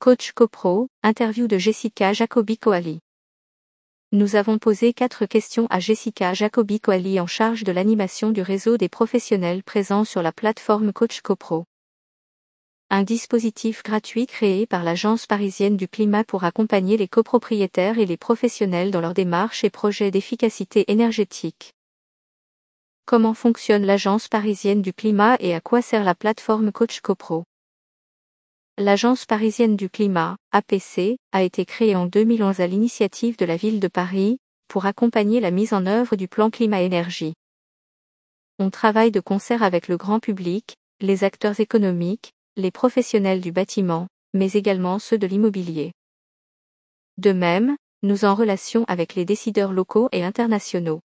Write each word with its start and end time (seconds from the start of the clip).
Coach 0.00 0.30
CoPro, 0.30 0.86
interview 1.02 1.48
de 1.48 1.58
Jessica 1.58 2.12
Jacobi-Coali. 2.12 3.00
Nous 4.12 4.36
avons 4.36 4.58
posé 4.58 4.92
quatre 4.92 5.26
questions 5.26 5.66
à 5.70 5.80
Jessica 5.80 6.34
Jacobi-Coali 6.34 7.18
en 7.18 7.26
charge 7.26 7.64
de 7.64 7.72
l'animation 7.72 8.30
du 8.30 8.40
réseau 8.40 8.76
des 8.76 8.88
professionnels 8.88 9.64
présents 9.64 10.04
sur 10.04 10.22
la 10.22 10.30
plateforme 10.30 10.92
Coach 10.92 11.20
CoPro. 11.20 11.64
Un 12.90 13.02
dispositif 13.02 13.82
gratuit 13.82 14.26
créé 14.26 14.66
par 14.66 14.84
l'Agence 14.84 15.26
parisienne 15.26 15.76
du 15.76 15.88
climat 15.88 16.22
pour 16.22 16.44
accompagner 16.44 16.96
les 16.96 17.08
copropriétaires 17.08 17.98
et 17.98 18.06
les 18.06 18.16
professionnels 18.16 18.92
dans 18.92 19.00
leurs 19.00 19.14
démarches 19.14 19.64
et 19.64 19.70
projets 19.70 20.12
d'efficacité 20.12 20.92
énergétique. 20.92 21.74
Comment 23.04 23.34
fonctionne 23.34 23.84
l'Agence 23.84 24.28
parisienne 24.28 24.80
du 24.80 24.92
climat 24.92 25.36
et 25.40 25.56
à 25.56 25.60
quoi 25.60 25.82
sert 25.82 26.04
la 26.04 26.14
plateforme 26.14 26.70
Coach 26.70 27.00
CoPro? 27.00 27.47
L'Agence 28.80 29.26
parisienne 29.26 29.74
du 29.74 29.90
climat, 29.90 30.36
APC, 30.52 31.18
a 31.32 31.42
été 31.42 31.64
créée 31.64 31.96
en 31.96 32.06
2011 32.06 32.60
à 32.60 32.68
l'initiative 32.68 33.36
de 33.36 33.44
la 33.44 33.56
ville 33.56 33.80
de 33.80 33.88
Paris, 33.88 34.38
pour 34.68 34.86
accompagner 34.86 35.40
la 35.40 35.50
mise 35.50 35.72
en 35.72 35.84
œuvre 35.84 36.14
du 36.14 36.28
plan 36.28 36.48
climat-énergie. 36.48 37.34
On 38.60 38.70
travaille 38.70 39.10
de 39.10 39.18
concert 39.18 39.64
avec 39.64 39.88
le 39.88 39.96
grand 39.96 40.20
public, 40.20 40.76
les 41.00 41.24
acteurs 41.24 41.58
économiques, 41.58 42.34
les 42.56 42.70
professionnels 42.70 43.40
du 43.40 43.50
bâtiment, 43.50 44.06
mais 44.32 44.52
également 44.52 45.00
ceux 45.00 45.18
de 45.18 45.26
l'immobilier. 45.26 45.90
De 47.16 47.32
même, 47.32 47.76
nous 48.04 48.24
en 48.24 48.36
relation 48.36 48.84
avec 48.86 49.16
les 49.16 49.24
décideurs 49.24 49.72
locaux 49.72 50.08
et 50.12 50.22
internationaux. 50.22 51.00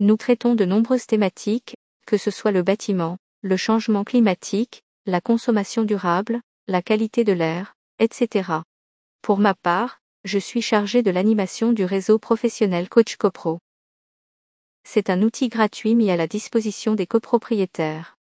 Nous 0.00 0.18
traitons 0.18 0.54
de 0.54 0.66
nombreuses 0.66 1.06
thématiques, 1.06 1.76
que 2.06 2.18
ce 2.18 2.30
soit 2.30 2.52
le 2.52 2.62
bâtiment, 2.62 3.16
le 3.40 3.56
changement 3.56 4.04
climatique, 4.04 4.82
la 5.06 5.20
consommation 5.20 5.82
durable, 5.82 6.40
la 6.68 6.80
qualité 6.80 7.24
de 7.24 7.32
l'air, 7.32 7.74
etc. 7.98 8.62
Pour 9.20 9.38
ma 9.38 9.54
part, 9.54 9.98
je 10.24 10.38
suis 10.38 10.62
chargé 10.62 11.02
de 11.02 11.10
l'animation 11.10 11.72
du 11.72 11.84
réseau 11.84 12.20
professionnel 12.20 12.88
Coach 12.88 13.16
CoPro. 13.16 13.58
C'est 14.84 15.10
un 15.10 15.22
outil 15.22 15.48
gratuit 15.48 15.96
mis 15.96 16.10
à 16.10 16.16
la 16.16 16.28
disposition 16.28 16.94
des 16.94 17.08
copropriétaires. 17.08 18.16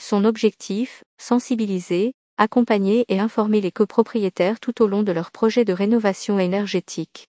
Son 0.00 0.24
objectif, 0.24 1.04
sensibiliser, 1.18 2.14
accompagner 2.38 3.04
et 3.08 3.20
informer 3.20 3.60
les 3.60 3.72
copropriétaires 3.72 4.60
tout 4.60 4.80
au 4.82 4.86
long 4.86 5.02
de 5.02 5.12
leur 5.12 5.30
projet 5.30 5.66
de 5.66 5.74
rénovation 5.74 6.38
énergétique. 6.38 7.28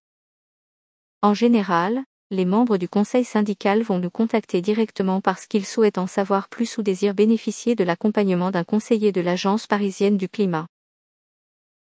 En 1.20 1.34
général, 1.34 2.02
les 2.32 2.46
membres 2.46 2.78
du 2.78 2.88
conseil 2.88 3.24
syndical 3.24 3.82
vont 3.82 3.98
nous 3.98 4.10
contacter 4.10 4.62
directement 4.62 5.20
parce 5.20 5.46
qu'ils 5.46 5.66
souhaitent 5.66 5.98
en 5.98 6.06
savoir 6.06 6.48
plus 6.48 6.78
ou 6.78 6.82
désirent 6.82 7.14
bénéficier 7.14 7.74
de 7.74 7.84
l'accompagnement 7.84 8.50
d'un 8.50 8.64
conseiller 8.64 9.12
de 9.12 9.20
l'Agence 9.20 9.66
parisienne 9.66 10.16
du 10.16 10.30
climat. 10.30 10.66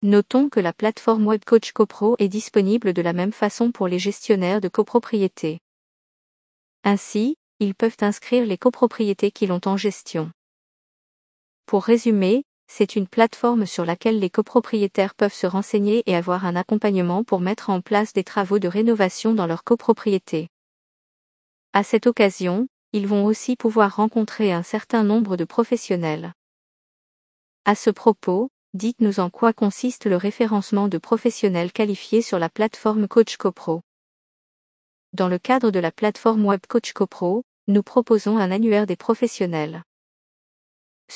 Notons 0.01 0.49
que 0.49 0.59
la 0.59 0.73
plateforme 0.73 1.25
WebCoach 1.25 1.71
CoPro 1.71 2.17
est 2.19 2.27
disponible 2.27 2.91
de 2.91 3.01
la 3.01 3.13
même 3.13 3.31
façon 3.31 3.71
pour 3.71 3.87
les 3.87 3.97
gestionnaires 3.97 4.59
de 4.59 4.67
copropriétés. 4.67 5.59
Ainsi, 6.83 7.37
ils 7.61 7.73
peuvent 7.73 7.97
inscrire 8.01 8.45
les 8.45 8.57
copropriétés 8.57 9.31
qu'ils 9.31 9.53
ont 9.53 9.61
en 9.65 9.77
gestion. 9.77 10.31
Pour 11.65 11.85
résumer, 11.85 12.43
c'est 12.67 12.95
une 12.95 13.07
plateforme 13.07 13.65
sur 13.65 13.85
laquelle 13.85 14.19
les 14.19 14.29
copropriétaires 14.29 15.15
peuvent 15.15 15.33
se 15.33 15.47
renseigner 15.47 16.03
et 16.05 16.15
avoir 16.15 16.45
un 16.45 16.55
accompagnement 16.55 17.23
pour 17.23 17.39
mettre 17.39 17.69
en 17.69 17.81
place 17.81 18.13
des 18.13 18.23
travaux 18.23 18.59
de 18.59 18.67
rénovation 18.67 19.33
dans 19.33 19.47
leur 19.47 19.63
copropriété. 19.63 20.49
À 21.73 21.83
cette 21.83 22.07
occasion, 22.07 22.67
ils 22.93 23.07
vont 23.07 23.25
aussi 23.25 23.55
pouvoir 23.55 23.97
rencontrer 23.97 24.53
un 24.53 24.63
certain 24.63 25.03
nombre 25.03 25.37
de 25.37 25.43
professionnels. 25.43 26.33
À 27.65 27.75
ce 27.75 27.89
propos, 27.89 28.49
dites-nous 28.73 29.19
en 29.19 29.29
quoi 29.29 29.53
consiste 29.53 30.05
le 30.05 30.17
référencement 30.17 30.87
de 30.87 30.97
professionnels 30.97 31.71
qualifiés 31.71 32.21
sur 32.21 32.39
la 32.39 32.49
plateforme 32.49 33.07
Coach 33.07 33.37
CoPro. 33.37 33.81
Dans 35.13 35.27
le 35.27 35.39
cadre 35.39 35.71
de 35.71 35.79
la 35.79 35.91
plateforme 35.91 36.45
Web 36.45 36.61
Coach 36.67 36.93
CoPro, 36.93 37.43
nous 37.67 37.83
proposons 37.83 38.37
un 38.37 38.51
annuaire 38.51 38.85
des 38.85 38.95
professionnels. 38.95 39.83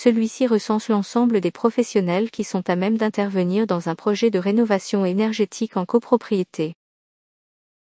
Celui-ci 0.01 0.47
recense 0.47 0.87
l'ensemble 0.87 1.41
des 1.41 1.51
professionnels 1.51 2.31
qui 2.31 2.45
sont 2.45 2.69
à 2.69 2.77
même 2.77 2.97
d'intervenir 2.97 3.67
dans 3.67 3.89
un 3.89 3.95
projet 3.95 4.31
de 4.31 4.39
rénovation 4.39 5.03
énergétique 5.03 5.75
en 5.75 5.83
copropriété. 5.85 6.73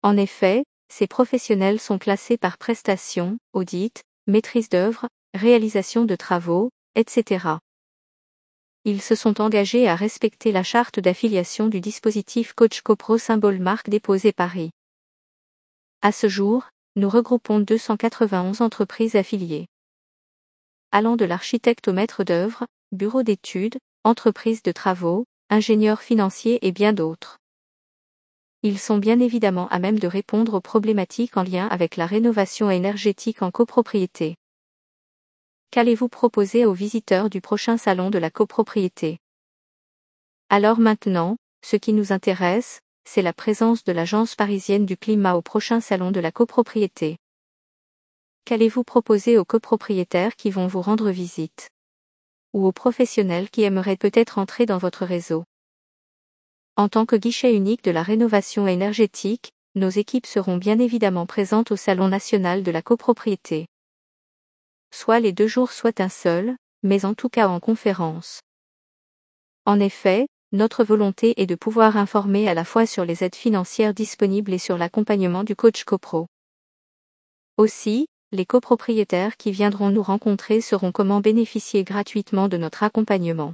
En 0.02 0.18
effet, 0.18 0.66
ces 0.90 1.08
professionnels 1.08 1.80
sont 1.80 1.98
classés 2.00 2.38
par 2.38 2.58
prestation, 2.58 3.38
audit, 3.54 4.04
maîtrise 4.28 4.68
d'œuvre, 4.68 5.08
réalisation 5.34 6.04
de 6.04 6.18
travaux, 6.18 6.72
etc. 6.96 7.46
Ils 8.84 9.02
se 9.02 9.16
sont 9.16 9.40
engagés 9.40 9.88
à 9.88 9.96
respecter 9.96 10.52
la 10.52 10.64
charte 10.64 11.00
d'affiliation 11.00 11.70
du 11.70 11.80
dispositif 11.80 12.52
Coach 12.52 12.82
CoPro 12.82 13.18
symbole 13.18 13.60
marque 13.60 13.88
déposé 13.90 14.34
Paris. 14.34 14.72
À 16.02 16.12
ce 16.12 16.28
jour, 16.28 16.68
nous 16.98 17.08
regroupons 17.08 17.62
291 17.62 18.60
entreprises 18.60 19.16
affiliées 19.16 19.68
allant 20.94 21.16
de 21.16 21.26
l'architecte 21.26 21.88
au 21.88 21.94
maître 21.94 22.24
d'œuvre, 22.24 22.68
bureau 22.92 23.24
d'études, 23.24 23.80
entreprise 24.04 24.62
de 24.62 24.72
travaux, 24.72 25.26
ingénieurs 25.50 26.02
financiers 26.02 26.66
et 26.66 26.72
bien 26.72 26.94
d'autres. 26.94 27.40
Ils 28.62 28.78
sont 28.78 29.00
bien 29.00 29.20
évidemment 29.20 29.68
à 29.70 29.80
même 29.80 29.98
de 29.98 30.08
répondre 30.08 30.54
aux 30.54 30.62
problématiques 30.62 31.36
en 31.36 31.44
lien 31.44 31.68
avec 31.68 31.98
la 31.98 32.06
rénovation 32.06 32.70
énergétique 32.70 33.42
en 33.42 33.50
copropriété. 33.50 34.36
Qu'allez-vous 35.72 36.10
proposer 36.10 36.64
aux 36.66 36.74
visiteurs 36.74 37.32
du 37.32 37.42
prochain 37.42 37.78
salon 37.78 38.12
de 38.12 38.20
la 38.20 38.30
copropriété? 38.30 39.18
Alors 40.50 40.80
maintenant, 40.80 41.38
ce 41.66 41.76
qui 41.76 41.94
nous 41.94 42.14
intéresse, 42.14 42.82
c'est 43.04 43.24
la 43.24 43.34
présence 43.34 43.84
de 43.84 43.92
l'Agence 43.92 44.36
parisienne 44.36 44.86
du 44.86 44.96
climat 44.96 45.34
au 45.34 45.42
prochain 45.42 45.82
salon 45.82 46.12
de 46.12 46.20
la 46.20 46.32
copropriété. 46.32 47.18
Qu'allez-vous 48.46 48.84
proposer 48.84 49.38
aux 49.38 49.46
copropriétaires 49.46 50.36
qui 50.36 50.52
vont 50.52 50.68
vous 50.68 50.82
rendre 50.82 51.12
visite? 51.12 51.70
Ou 52.52 52.68
aux 52.68 52.74
professionnels 52.74 53.50
qui 53.50 53.64
aimeraient 53.64 53.96
peut-être 53.96 54.38
entrer 54.38 54.66
dans 54.66 54.78
votre 54.78 55.06
réseau? 55.06 55.46
En 56.76 56.90
tant 56.90 57.06
que 57.06 57.16
guichet 57.16 57.56
unique 57.56 57.86
de 57.86 57.92
la 57.92 58.04
rénovation 58.04 58.68
énergétique, 58.68 59.54
nos 59.76 59.88
équipes 59.88 60.26
seront 60.26 60.58
bien 60.58 60.78
évidemment 60.80 61.26
présentes 61.26 61.72
au 61.72 61.78
Salon 61.78 62.10
national 62.10 62.64
de 62.64 62.72
la 62.72 62.82
copropriété. 62.82 63.68
Soit 64.92 65.22
les 65.22 65.32
deux 65.32 65.48
jours 65.48 65.72
soit 65.72 66.02
un 66.02 66.10
seul, 66.10 66.58
mais 66.84 67.06
en 67.06 67.14
tout 67.14 67.30
cas 67.30 67.48
en 67.48 67.62
conférence. 67.62 68.42
En 69.66 69.80
effet, 69.80 70.28
notre 70.52 70.84
volonté 70.84 71.42
est 71.42 71.46
de 71.46 71.56
pouvoir 71.56 71.96
informer 71.96 72.50
à 72.50 72.54
la 72.54 72.66
fois 72.66 72.86
sur 72.88 73.06
les 73.06 73.24
aides 73.24 73.36
financières 73.36 73.94
disponibles 73.94 74.52
et 74.52 74.58
sur 74.58 74.78
l'accompagnement 74.78 75.46
du 75.46 75.56
coach 75.56 75.86
copro. 75.86 76.28
Aussi, 77.56 78.08
les 78.34 78.46
copropriétaires 78.48 79.38
qui 79.38 79.52
viendront 79.52 79.92
nous 79.92 80.02
rencontrer 80.02 80.60
sauront 80.60 80.92
comment 80.92 81.22
bénéficier 81.22 81.84
gratuitement 81.84 82.48
de 82.50 82.58
notre 82.58 82.82
accompagnement. 82.82 83.54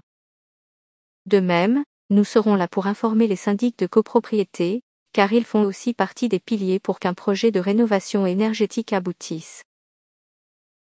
De 1.25 1.41
même, 1.41 1.83
nous 2.09 2.23
serons 2.23 2.55
là 2.55 2.69
pour 2.69 2.87
informer 2.87 3.27
les 3.27 3.35
syndics 3.35 3.77
de 3.77 3.87
copropriété, 3.87 4.81
car 5.11 5.33
ils 5.33 5.43
font 5.43 5.63
aussi 5.63 5.93
partie 5.93 6.29
des 6.29 6.39
piliers 6.39 6.79
pour 6.79 6.99
qu'un 6.99 7.13
projet 7.13 7.51
de 7.51 7.59
rénovation 7.59 8.25
énergétique 8.25 8.93
aboutisse. 8.93 9.63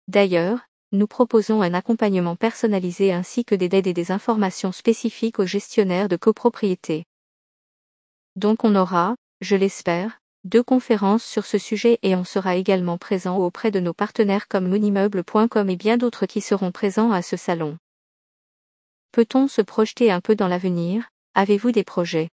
D'ailleurs, 0.07 0.61
nous 0.93 1.05
proposons 1.05 1.61
un 1.61 1.73
accompagnement 1.73 2.37
personnalisé 2.37 3.11
ainsi 3.11 3.43
que 3.43 3.53
des 3.53 3.69
aides 3.75 3.87
et 3.87 3.93
des 3.93 4.11
informations 4.11 4.71
spécifiques 4.71 5.39
aux 5.39 5.45
gestionnaires 5.45 6.07
de 6.07 6.15
copropriété. 6.15 7.03
Donc 8.37 8.63
on 8.63 8.75
aura, 8.75 9.15
je 9.41 9.57
l'espère, 9.57 10.18
deux 10.45 10.63
conférences 10.63 11.23
sur 11.23 11.45
ce 11.45 11.57
sujet 11.57 11.99
et 12.01 12.15
on 12.15 12.23
sera 12.23 12.55
également 12.55 12.97
présent 12.97 13.37
auprès 13.37 13.71
de 13.71 13.79
nos 13.79 13.93
partenaires 13.93 14.47
comme 14.47 14.69
monimmeuble.com 14.69 15.69
et 15.69 15.75
bien 15.75 15.97
d'autres 15.97 16.25
qui 16.25 16.39
seront 16.39 16.71
présents 16.71 17.11
à 17.11 17.21
ce 17.21 17.35
salon. 17.35 17.77
Peut-on 19.11 19.47
se 19.47 19.61
projeter 19.61 20.11
un 20.11 20.21
peu 20.21 20.35
dans 20.35 20.47
l'avenir? 20.47 21.09
Avez-vous 21.33 21.71
des 21.71 21.83
projets? 21.83 22.29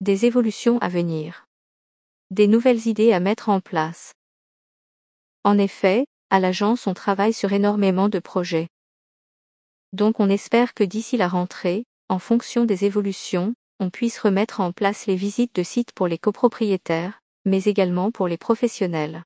Des 0.00 0.24
évolutions 0.26 0.78
à 0.78 0.88
venir? 0.88 1.46
Des 2.30 2.46
nouvelles 2.46 2.86
idées 2.86 3.12
à 3.12 3.20
mettre 3.20 3.48
en 3.48 3.60
place? 3.60 4.12
En 5.42 5.58
effet, 5.58 6.06
à 6.30 6.38
l'agence 6.38 6.86
on 6.86 6.94
travaille 6.94 7.32
sur 7.32 7.52
énormément 7.52 8.08
de 8.08 8.18
projets. 8.18 8.68
Donc 9.92 10.20
on 10.20 10.28
espère 10.28 10.74
que 10.74 10.84
d'ici 10.84 11.16
la 11.16 11.28
rentrée, 11.28 11.86
en 12.08 12.18
fonction 12.18 12.64
des 12.64 12.84
évolutions, 12.84 13.54
on 13.78 13.90
puisse 13.90 14.18
remettre 14.18 14.60
en 14.60 14.72
place 14.72 15.06
les 15.06 15.16
visites 15.16 15.54
de 15.54 15.62
sites 15.62 15.92
pour 15.92 16.08
les 16.08 16.18
copropriétaires, 16.18 17.20
mais 17.46 17.64
également 17.64 18.10
pour 18.10 18.28
les 18.28 18.36
professionnels. 18.36 19.22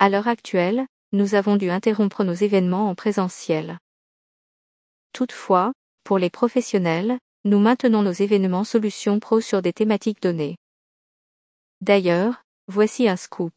À 0.00 0.08
l'heure 0.08 0.26
actuelle, 0.26 0.86
nous 1.12 1.36
avons 1.36 1.56
dû 1.56 1.70
interrompre 1.70 2.24
nos 2.24 2.34
événements 2.34 2.90
en 2.90 2.96
présentiel. 2.96 3.78
Toutefois, 5.12 5.72
pour 6.02 6.18
les 6.18 6.30
professionnels, 6.30 7.18
nous 7.44 7.60
maintenons 7.60 8.02
nos 8.02 8.12
événements 8.12 8.64
Solutions 8.64 9.20
Pro 9.20 9.40
sur 9.40 9.62
des 9.62 9.72
thématiques 9.72 10.20
données. 10.20 10.56
D'ailleurs, 11.80 12.42
voici 12.66 13.08
un 13.08 13.16
scoop. 13.16 13.54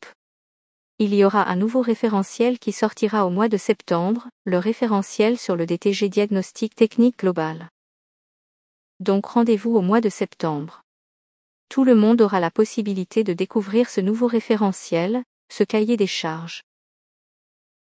Il 1.00 1.16
y 1.16 1.24
aura 1.24 1.50
un 1.50 1.56
nouveau 1.56 1.82
référentiel 1.82 2.60
qui 2.60 2.72
sortira 2.72 3.26
au 3.26 3.30
mois 3.30 3.48
de 3.48 3.58
septembre, 3.58 4.28
le 4.46 4.58
référentiel 4.58 5.38
sur 5.38 5.56
le 5.56 5.66
DTG 5.66 6.10
Diagnostic 6.10 6.76
Technique 6.76 7.18
Global. 7.18 7.70
donc 9.00 9.28
rendez-vous 9.28 9.76
au 9.76 9.82
mois 9.82 10.02
de 10.02 10.10
septembre. 10.10 10.82
Tout 11.69 11.83
le 11.83 11.94
monde 11.94 12.21
aura 12.21 12.39
la 12.39 12.50
possibilité 12.50 13.24
de 13.24 13.33
découvrir 13.33 13.92
ce 13.92 14.01
nouveau 14.01 14.25
référentiel, 14.25 15.24
ce 15.51 15.63
cahier 15.63 15.98
des 15.98 16.07
charges. 16.07 16.63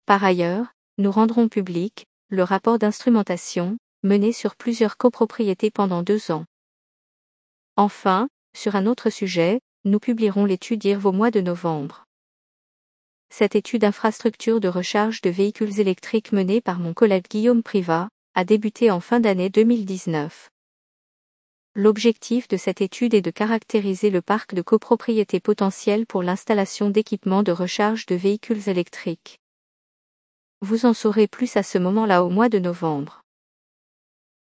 Par 0.07 0.23
ailleurs, 0.23 0.73
nous 0.97 1.11
rendrons 1.11 1.49
public 1.49 2.07
le 2.29 2.41
rapport 2.41 2.79
d'instrumentation, 2.79 3.77
mené 4.01 4.31
sur 4.31 4.55
plusieurs 4.55 4.97
copropriétés 4.97 5.69
pendant 5.69 6.01
deux 6.01 6.31
ans. 6.31 6.45
Enfin, 7.75 8.27
sur 8.57 8.75
un 8.75 8.87
autre 8.87 9.11
sujet, 9.11 9.59
nous 9.83 9.99
publierons 9.99 10.45
l'étude 10.45 10.83
IRV 10.83 11.05
au 11.05 11.11
mois 11.11 11.29
de 11.29 11.41
novembre. 11.41 12.05
Cette 13.29 13.55
étude 13.55 13.83
infrastructure 13.83 14.59
de 14.59 14.67
recharge 14.67 15.21
de 15.21 15.29
véhicules 15.29 15.79
électriques 15.79 16.31
menée 16.31 16.61
par 16.61 16.79
mon 16.79 16.93
collègue 16.95 17.27
Guillaume 17.29 17.61
Privat 17.61 18.09
a 18.33 18.45
débuté 18.45 18.89
en 18.89 18.99
fin 18.99 19.19
d'année 19.19 19.49
2019. 19.49 20.49
L'objectif 21.77 22.48
de 22.48 22.56
cette 22.56 22.80
étude 22.80 23.13
est 23.13 23.22
de 23.22 23.31
caractériser 23.31 24.10
le 24.10 24.22
parc 24.22 24.54
de 24.54 24.62
copropriétés 24.62 25.42
potentielles 25.42 26.06
pour 26.06 26.24
l'installation 26.24 26.89
d'équipements 26.89 27.44
de 27.44 27.51
recharge 27.51 28.06
de 28.06 28.16
véhicules 28.16 28.69
électriques. 28.69 29.42
Vous 30.62 30.86
en 30.86 30.94
saurez 30.94 31.27
plus 31.27 31.57
à 31.57 31.63
ce 31.63 31.77
moment-là 31.77 32.24
au 32.24 32.30
mois 32.30 32.48
de 32.48 32.60
novembre. 32.60 33.24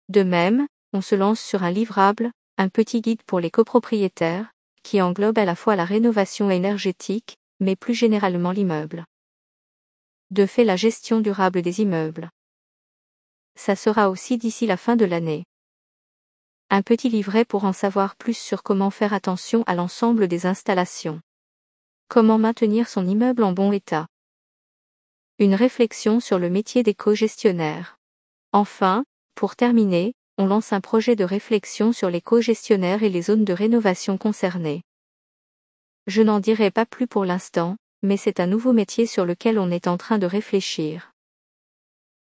De 0.10 0.24
même, 0.24 0.68
on 0.92 1.00
se 1.00 1.16
lance 1.16 1.40
sur 1.40 1.64
un 1.64 1.72
livrable, 1.72 2.32
un 2.58 2.68
petit 2.68 3.00
guide 3.00 3.24
pour 3.24 3.40
les 3.40 3.50
copropriétaires, 3.50 4.52
qui 4.84 5.02
englobe 5.02 5.38
à 5.38 5.46
la 5.46 5.56
fois 5.56 5.78
la 5.78 5.86
rénovation 5.86 6.52
énergétique, 6.52 7.38
mais 7.62 7.78
plus 7.78 7.94
généralement 7.94 8.52
l'immeuble. 8.52 9.06
De 10.32 10.46
fait 10.46 10.66
la 10.66 10.76
gestion 10.76 11.22
durable 11.22 11.62
des 11.62 11.80
immeubles. 11.80 12.30
Ça 13.56 13.78
sera 13.78 14.10
aussi 14.10 14.38
d'ici 14.38 14.68
la 14.68 14.76
fin 14.76 14.98
de 14.98 15.06
l'année. 15.06 15.46
Un 16.74 16.84
petit 16.84 17.10
livret 17.10 17.44
pour 17.44 17.66
en 17.66 17.74
savoir 17.74 18.16
plus 18.16 18.38
sur 18.38 18.64
comment 18.64 18.92
faire 18.92 19.12
attention 19.12 19.64
à 19.68 19.76
l'ensemble 19.76 20.30
des 20.30 20.46
installations. 20.46 21.20
Comment 22.08 22.38
maintenir 22.38 22.88
son 22.88 23.06
immeuble 23.06 23.44
en 23.44 23.52
bon 23.52 23.74
état. 23.74 24.08
Une 25.38 25.54
réflexion 25.54 26.22
sur 26.22 26.40
le 26.40 26.50
métier 26.50 26.82
d'éco-gestionnaire. 26.82 27.98
Enfin, 28.54 29.04
pour 29.36 29.58
terminer, 29.58 30.14
on 30.38 30.46
lance 30.46 30.72
un 30.72 30.80
projet 30.80 31.18
de 31.18 31.26
réflexion 31.26 31.92
sur 31.92 32.10
les 32.10 32.22
co-gestionnaires 32.22 33.04
et 33.04 33.10
les 33.10 33.24
zones 33.24 33.44
de 33.44 33.52
rénovation 33.52 34.18
concernées. 34.18 34.82
Je 36.08 36.22
n'en 36.22 36.40
dirai 36.40 36.72
pas 36.72 36.86
plus 36.86 37.06
pour 37.06 37.26
l'instant, 37.26 37.76
mais 38.02 38.16
c'est 38.16 38.40
un 38.40 38.48
nouveau 38.48 38.72
métier 38.72 39.08
sur 39.08 39.26
lequel 39.26 39.60
on 39.60 39.72
est 39.72 39.88
en 39.88 39.98
train 39.98 40.20
de 40.20 40.26
réfléchir 40.26 41.11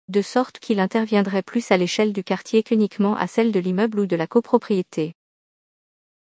de 0.09 0.21
sorte 0.21 0.59
qu'il 0.59 0.79
interviendrait 0.79 1.43
plus 1.43 1.71
à 1.71 1.77
l'échelle 1.77 2.13
du 2.13 2.23
quartier 2.23 2.63
qu'uniquement 2.63 3.15
à 3.15 3.27
celle 3.27 3.51
de 3.51 3.59
l'immeuble 3.59 3.99
ou 3.99 4.05
de 4.05 4.15
la 4.15 4.27
copropriété. 4.27 5.13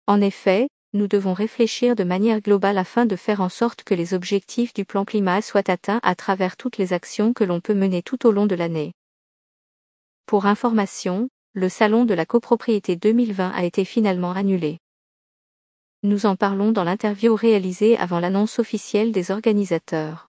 En 0.06 0.20
effet, 0.20 0.68
nous 0.92 1.08
devons 1.08 1.34
réfléchir 1.34 1.94
de 1.94 2.04
manière 2.04 2.40
globale 2.40 2.78
afin 2.78 3.04
de 3.04 3.16
faire 3.16 3.40
en 3.40 3.48
sorte 3.48 3.84
que 3.84 3.94
les 3.94 4.14
objectifs 4.14 4.72
du 4.72 4.84
plan 4.84 5.04
climat 5.04 5.42
soient 5.42 5.70
atteints 5.70 6.00
à 6.02 6.14
travers 6.14 6.56
toutes 6.56 6.78
les 6.78 6.92
actions 6.92 7.32
que 7.32 7.44
l'on 7.44 7.60
peut 7.60 7.74
mener 7.74 8.02
tout 8.02 8.26
au 8.26 8.32
long 8.32 8.46
de 8.46 8.54
l'année. 8.54 8.92
Pour 10.24 10.46
information, 10.46 11.28
le 11.52 11.68
Salon 11.68 12.04
de 12.04 12.14
la 12.14 12.24
copropriété 12.24 12.96
2020 12.96 13.50
a 13.50 13.64
été 13.64 13.84
finalement 13.84 14.32
annulé. 14.32 14.78
Nous 16.02 16.24
en 16.24 16.36
parlons 16.36 16.72
dans 16.72 16.84
l'interview 16.84 17.34
réalisée 17.34 17.96
avant 17.98 18.20
l'annonce 18.20 18.58
officielle 18.58 19.12
des 19.12 19.30
organisateurs. 19.30 20.28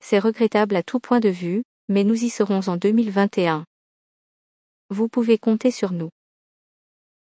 C'est 0.00 0.18
regrettable 0.18 0.76
à 0.76 0.82
tout 0.82 1.00
point 1.00 1.20
de 1.20 1.28
vue, 1.28 1.62
mais 1.88 2.04
nous 2.04 2.24
y 2.24 2.30
serons 2.30 2.60
en 2.68 2.76
2021. 2.76 3.64
Vous 4.90 5.08
pouvez 5.08 5.38
compter 5.38 5.70
sur 5.70 5.92
nous. 5.92 6.10